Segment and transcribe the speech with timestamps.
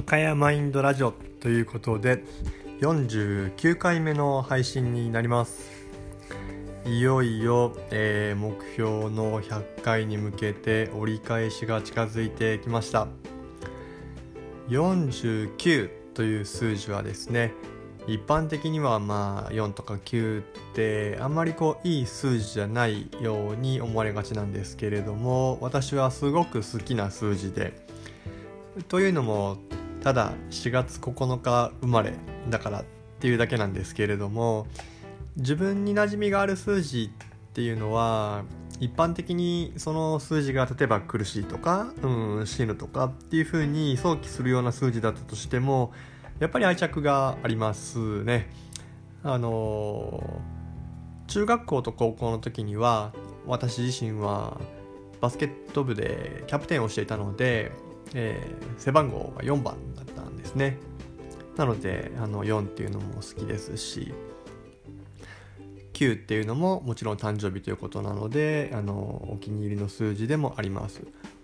[0.00, 2.24] 赤谷マインドラジオということで
[2.80, 5.70] 49回目の配信になります。
[6.86, 13.08] いよいよ、えー、目標の100回に向けて折り返しが近づいてきました。
[14.70, 17.52] 49という数字はですね
[18.06, 27.74] 一般的にはまあ4とか9ってあんまりこういい数字じゃないように思われがちなんですけれども私はすごく好きな数字で
[28.88, 29.58] というのも
[30.02, 32.14] ただ4月9日生まれ
[32.48, 32.84] だからっ
[33.20, 34.66] ていうだけなんですけれども
[35.36, 38.44] 自分に馴染みがある数字っていうのは
[38.80, 45.92] 一般的にその数字が例えば苦しいとか、うん、死ぬとかっていうふうに想起するような数字だったとしても
[46.38, 48.50] やっぱり愛着がありますね。
[49.22, 50.40] あの
[51.26, 53.12] 中学校と高校の時には
[53.46, 54.58] 私自身は
[55.20, 57.70] バスケット部でキャプテンをしていたので
[58.14, 59.76] えー、背番号が4番
[60.50, 60.78] ですね。
[61.56, 64.14] なのであの4っていうのも好きですし
[65.92, 71.02] 9っていうのももちろん誕生日ということなのであのお気に入りの数字でもあります。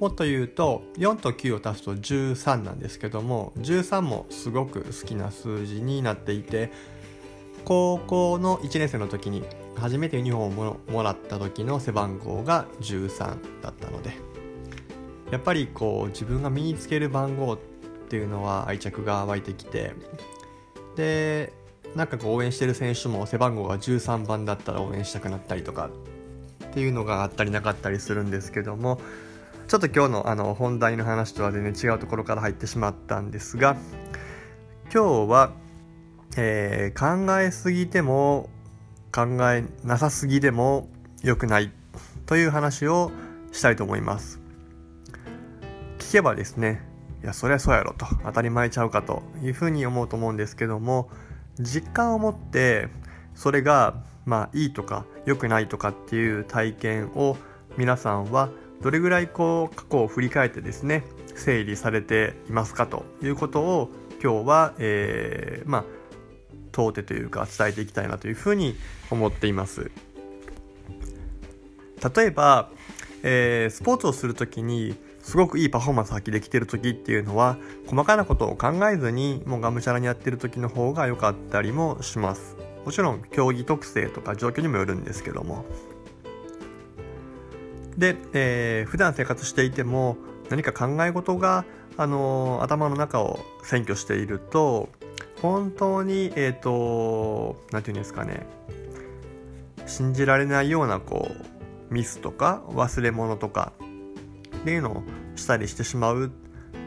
[0.00, 6.70] もっと言うと4と9を足すと13なんですけども13もすごく好きな数字になっていて
[7.64, 9.42] 高校の1年生の時に
[9.74, 14.12] 初めてユニフォームをもらった時の背番号が13だったので
[15.32, 17.77] やっぱりこう自分が身につける番号って
[18.08, 19.92] ていうのは愛着が湧いてきて
[20.96, 21.52] で
[21.94, 25.90] なんかこう応援してる選手も背番号が13番だったら応援したくなったりとか
[26.64, 29.00] っていうのがあったりなかったりするんですけども
[29.68, 33.76] ちょっと今日のあの本題の話とは全然違うところから入ってしまったんですが
[34.92, 35.52] 今日は、
[36.36, 38.48] えー、考えすぎても
[39.12, 40.88] 考えなさすぎでも
[41.22, 41.70] 良くない
[42.26, 43.10] という話を
[43.52, 44.40] したいと思います。
[45.98, 46.87] 聞けばですね
[47.22, 48.06] いやそりゃそうやろと。
[48.24, 51.10] 当たり前ちゃうかというふうに思うと思うんですけども
[51.58, 52.88] 実感を持って
[53.34, 57.36] それがまあいいとか良くないとかっていう体験を
[57.76, 58.50] 皆さんは
[58.82, 63.90] どれぐらいこう過去を振り返ってですね整理されていますかということを
[64.22, 65.84] 今日は、えー、まあ
[66.72, 68.76] 問うてというか伝えていきたいなというふうに
[69.10, 69.90] 思っています。
[72.16, 72.70] 例えば、
[73.22, 77.56] えー、スポーツをする時にすごくいいパフォーマンス発揮できてる時っていうのは
[77.86, 82.56] 細かなことを考えずにもうがむしゃらにやってる時の方が良かったりもします。
[82.84, 85.66] もちろん競技特性とか状況にもよるんですけども。
[87.98, 90.16] で、えー、普段生活していても
[90.50, 91.64] 何か考え事が、
[91.96, 94.88] あのー、頭の中を占拠していると
[95.42, 98.46] 本当にえっ、ー、と何て言うんですかね。
[99.86, 101.57] 信じられないようなこう
[101.90, 103.72] ミスとか忘れ物とか
[104.60, 105.02] っていうのを
[105.36, 106.28] したりしてしまうっ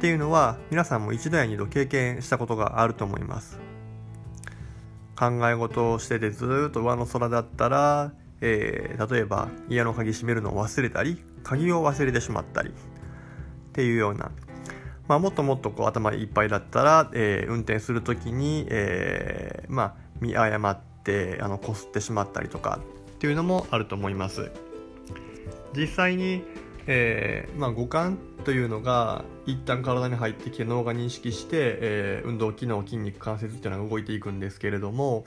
[0.00, 3.58] ていうのは皆さんも一度や二度経験したことがあると思います。
[5.20, 12.72] 考え事をしててずっと上の空だったら、えー、例えば家の鍵閉めるのを忘れたり鍵を忘れてしまったりっ
[13.72, 14.30] ていうような、
[15.08, 22.80] まあ、もっともっとこう頭いっぱいだったら、えー、運転する時に、えー、まあ、見誤ってあのこすってしまったりとか
[23.16, 24.50] っていうのもあると思います。
[25.74, 26.42] 実際に
[26.92, 35.24] えーまあ、五感というのが一旦体に入ってきて脳が認識して、えー、運動機能筋肉関節っていうのが動いていくんですけれども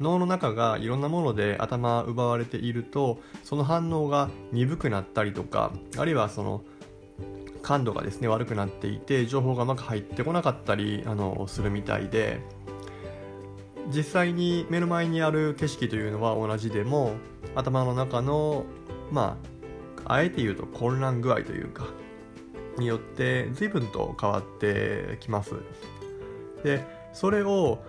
[0.00, 6.62] 脳の中がいろんなもので頭奪われているとその反応が鈍くなったりとかあるいはその
[7.62, 12.40] 感度がですね悪くなっていて情報がうまく入ってこなかったりあのするみたいで
[13.94, 17.12] 実際に目の前にある景色というのは同じでも
[17.54, 18.64] 頭の中の
[19.10, 19.55] まあ
[20.08, 21.86] あえて言うと混乱具合というか
[22.78, 25.54] によって随分と変わってきます。
[26.62, 27.82] でそれを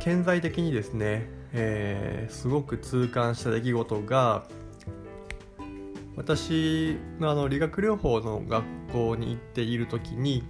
[0.00, 4.44] 顕在的にですね、えー、すごく痛感した出来事が
[6.16, 10.42] 私があの理学療法の学校に行っている時に、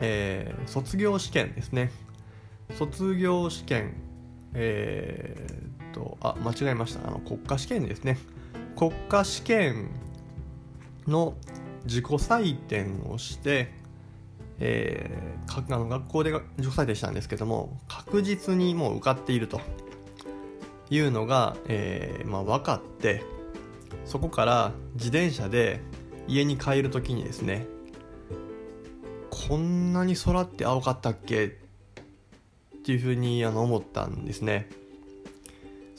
[0.00, 1.90] えー、卒業試験ですね。
[2.74, 3.94] 卒業試験
[4.54, 7.06] えー、っとあ間違えました。
[7.06, 8.18] あの国家試験ですね。
[8.82, 9.90] 国家試験
[11.06, 11.34] の
[11.84, 13.72] 自己採点をして、
[14.58, 19.60] えー、あの学校で自己採点したんですけども確実にもう受かっていると
[20.90, 23.22] いうのが、えーまあ、分かって
[24.04, 25.80] そこから自転車で
[26.26, 27.68] 家に帰る時にですね
[29.30, 31.44] こんなに空って青かったっけ？
[31.46, 31.50] っ
[32.84, 34.68] ていうふうにあの思ったんですね。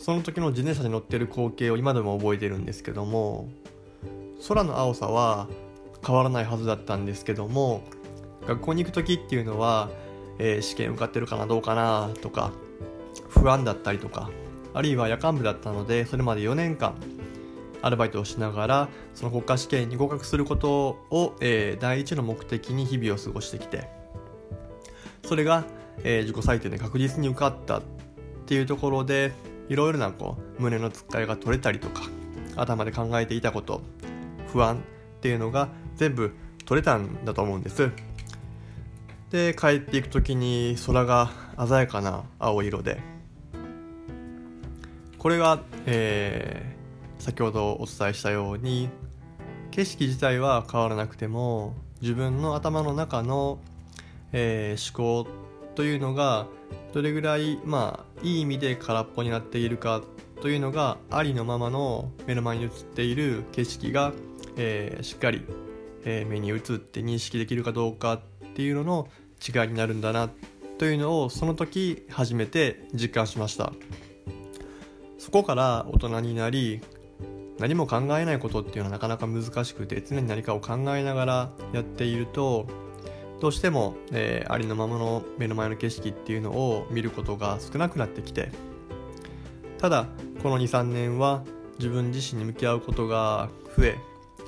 [0.04, 3.48] その時の自転車に乗ってる光景を今でも覚えてるんですけども
[4.46, 5.48] 空の青さは
[6.06, 7.86] 変わらないはずだったんですけども
[8.46, 9.90] 学校に行く時っていうのは、
[10.40, 12.52] えー、試験受かってるかなどうかなとか
[13.30, 14.30] 不安だったりとか
[14.74, 16.96] あるいは夜間部だったのでそれまで4年間
[17.82, 23.88] アルバイトをしながらその国家試験に合格することを、えー、第一の目的に日々を過ごしてきて
[25.24, 25.64] それが、
[26.04, 27.82] えー、自己採点で確実に受かったっ
[28.48, 29.32] ていうところで
[29.70, 32.04] いろいろなこう胸のつっかえが取れたりとか
[32.56, 33.82] 頭で考えていたこと
[34.48, 34.80] 不安っ
[35.22, 36.34] ていうのが全部
[36.66, 37.92] 取れたんだと思うんです。
[39.32, 43.02] で帰っていく時に空が鮮やかな青色で
[45.18, 48.90] これが、えー、先ほどお伝えしたように
[49.72, 53.58] 景色自体は変わらなくても自分の頭の中の、
[54.34, 55.28] えー、思考
[55.74, 56.46] というのが
[56.94, 60.02] どれぐらいまあいい意味で空っぽになっているか
[60.42, 64.12] というのがありのままの目の前に映っている景色が、
[64.58, 65.46] えー、しっかり、
[66.04, 68.20] えー、目に映って認識できるかどうかっ
[68.56, 69.08] ていうのの
[69.42, 70.30] 違いになるんだな
[70.78, 73.74] というのをその時初めて実感しました。
[75.18, 76.82] そこから大人になり
[77.58, 82.68] 何も考えないことっていうのはなかなか難しくて常に何かを考えながらやっていると
[83.44, 88.54] どうしても、えー、ありのままの目の前の景色っていうのを見ることが少なくなってきて
[89.80, 90.08] ただ
[90.42, 91.44] この23年は
[91.78, 93.98] 自分自身に向き合うことが増え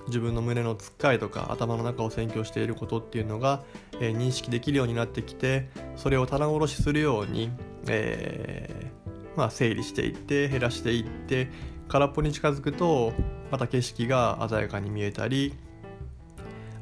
[0.07, 3.65] 自分の胸のつっかえとか頭の中を占拠していることっていうのが、
[3.99, 7.51] えー、認識できるようになってきてそれを棚卸しするように、
[7.89, 11.49] えー、まあ、整理していって減らしていって
[11.89, 13.11] 空っぽに近づくと
[13.51, 15.53] また景色が鮮やかに見えたり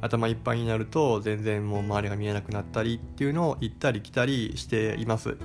[0.03, 5.37] 頭いっぱいになると全然もう周りが見えなくなったりっていうのを行ったり来たりしています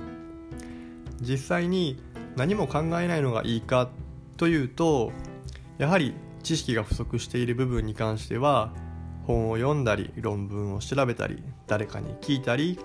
[1.21, 1.97] 実際に
[2.35, 3.89] 何も考えないのがいいか
[4.37, 5.11] というと
[5.77, 6.13] やはり
[6.43, 8.73] 知識が不足している部分に関しては
[9.25, 12.79] 本を読んだり論文を調べたり誰かに聞いたり、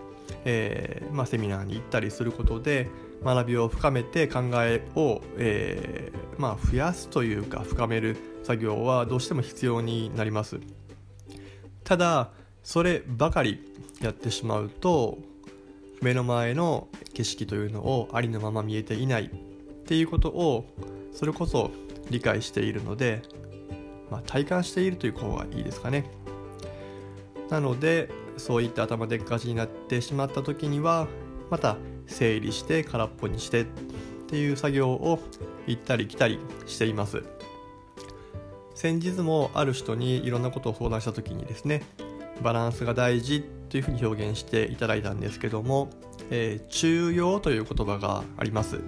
[0.45, 2.89] えー、まあ、セミナーに行ったりすることで
[3.25, 10.61] 学びを深めて考えを、えー、まあ、増やすというか深める作業はどうしても必要になります。
[11.85, 12.31] ただ
[12.63, 13.61] そればかり
[14.01, 15.19] やってしまうと
[16.03, 19.29] 目の前の景色というのをありのまま見えていないっ
[19.87, 20.67] ていうことを
[21.13, 21.71] それこそ
[22.11, 23.23] 理解しているので、
[24.11, 26.05] まあ、体感しているという方がいいですかね。
[27.51, 31.07] なのでそういった頭でっかちになってしまった時には
[31.51, 31.77] また
[32.07, 33.67] 整理して空っぽにしてっ
[34.27, 35.21] ていう作業を
[35.67, 37.23] 行ったり来たりしています。
[38.75, 41.83] 先日もある人にいろんなことを相談した時にですね
[42.43, 45.91] バランスが大事というふうに表現していただいたんですけども、
[46.31, 48.81] えー、中庸という言葉があります、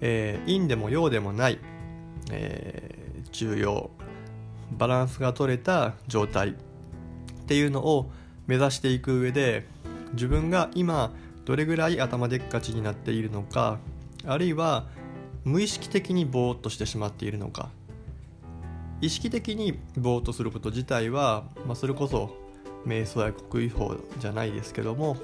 [0.00, 1.58] えー、陰でも陽でもない、
[2.30, 3.90] えー、中庸。
[4.72, 6.54] バランスが取れた状態っ
[7.46, 8.10] ていうのを
[8.46, 9.66] 目指していく上で
[10.12, 11.12] 自分が今
[11.44, 13.78] どれぐらい頭でっかちになっているのか
[14.26, 14.86] あるいは
[15.44, 17.70] 無意識的にぼーっとしてしまっているのか
[19.00, 22.36] 意識的にぼーっとすること自体は、まあ、それこそ
[22.86, 25.16] 瞑想や国威法じゃないですけども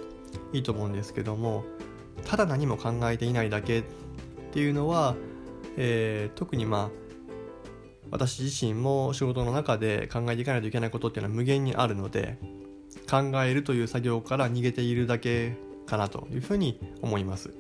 [0.52, 1.64] いいと思うんですけども
[2.24, 3.84] ただ何も考えていないだけっ
[4.52, 5.14] ていうのは、
[5.76, 7.06] えー、特にまあ
[8.10, 12.38] 私自身も仕事の中で考えていかないといけないことっていうのは無限にあるので
[13.10, 15.56] 考えるという作業から逃げているだけ
[15.86, 17.52] かなというふうに思います。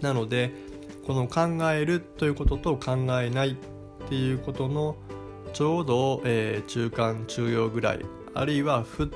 [0.00, 0.52] なので
[1.06, 3.56] この考えるということと考えない
[4.10, 4.96] っていうことの
[5.52, 9.08] ちょうど、えー、中間中央ぐらいあるいは振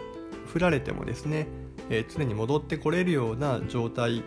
[0.61, 1.49] られてもですね、
[1.91, 4.23] えー、常に戻ってこれるような状態っ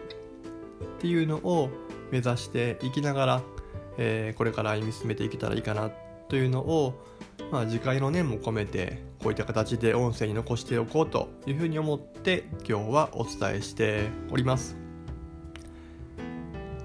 [0.99, 1.69] ていうのを
[2.11, 3.41] 目指していきながら、
[3.97, 5.89] えー、これから歩み進めていけたらいいかな
[6.27, 7.01] というのを、
[7.49, 14.75] まあ、次回の念も込めてこういった形で音声に残しておこうというふうに思って今日はお伝えしております。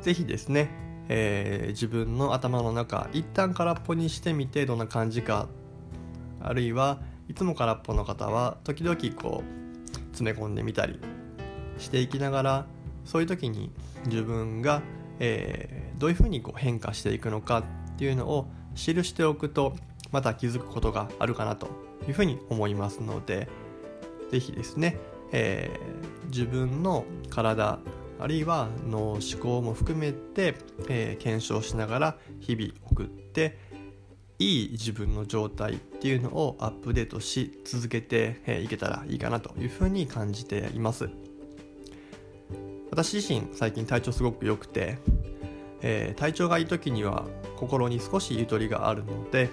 [0.02, 5.48] ぜひですね、えー、自分の頭の中一旦空っぽにしてみてどんな感じか
[6.40, 11.00] あるいはいつも空っぽの方は時々こう詰め込んでみたり
[11.78, 12.66] していきながら
[13.04, 13.70] そういう時に
[14.06, 14.82] 自分が、
[15.18, 19.74] えー、どういうふうにこう変化していくのかっていうのを記しておくと
[20.10, 21.68] また気づくことがあるかなと
[22.06, 23.48] いうふうに思いますので
[24.30, 24.98] 是非ですね、
[25.32, 27.78] えー、自分の体
[28.22, 30.54] あるいは脳思考も含めて、
[30.88, 33.58] えー、検証しながら日々送って
[34.38, 41.10] いい自分の状態っていうのをアップデートし続けてい、えー、けたらいいかなというふうに感じています。
[42.92, 44.98] 私自身最近体調すごく良くて、
[45.80, 47.26] えー、体調がいい時には
[47.56, 49.50] 心に少しゆとりがあるので、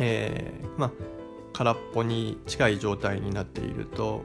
[0.00, 0.92] えー、まあ
[1.52, 4.24] 空っぽに近い状態になっていると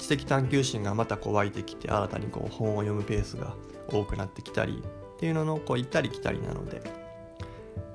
[0.00, 3.54] 知的探求心がまたこう湧いてきて新たにこう本を読むペースが
[3.88, 4.82] 多くなってきたり
[5.16, 6.82] っていうののこう行ったり来たりなので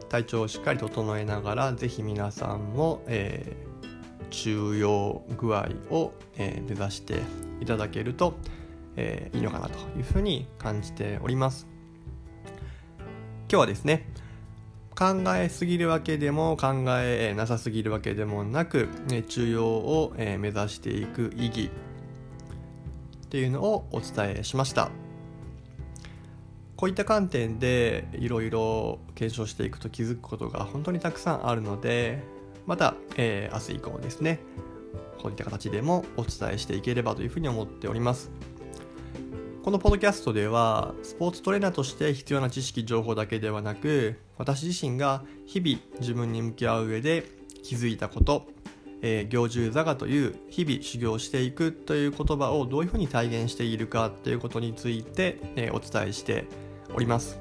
[0.09, 7.21] 体調をしっかり整えながら是非皆さんも、えー、中庸具合を、えー、目指して
[7.59, 8.35] いただけると、
[8.95, 11.67] えー、いいのかなというふうに感じております。
[13.49, 14.07] 今日はですね
[14.97, 18.87] 考えすぎるわけでも考えなさすぎるわけでもなく、
[19.27, 21.69] 中庸を、目指していく意義
[23.25, 24.89] っていうのをお伝えしました。
[26.75, 32.21] こういった観点でいろいろ検証していくと気づくことが本当にたくさんあるので
[32.65, 34.39] また、えー、明日以降ですね
[35.21, 38.29] こういった形でもお伝えしていければというふうに思っております。
[39.63, 47.25] このポッドキャストではスポーツトレーナーとして必要な知識情報だけではなく私自身が日々自分に向き合う上で
[47.63, 48.45] 気づいたこと、
[49.01, 56.45] えー、行住座がという日々修行していくという言葉をどういうふうに体現しているかということについて、えー、お伝えして
[56.93, 57.39] おります。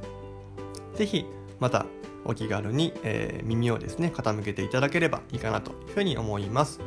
[0.94, 1.26] 是非
[1.60, 1.86] また
[2.24, 6.80] お気軽に、えー、耳をですね傾けていただければいいかなというふうに思います。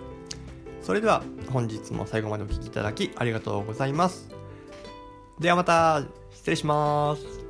[0.82, 4.30] それでは本日も最後までお聴きいただきありがとうございます。
[5.40, 7.47] ではまた失礼します。